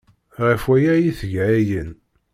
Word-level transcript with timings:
Ɣef 0.45 0.61
waya 0.67 0.91
ay 0.95 1.07
tga 1.19 1.43
ayen. 1.59 1.89